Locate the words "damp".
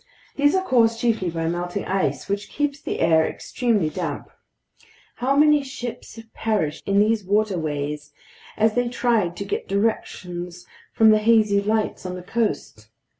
3.87-4.31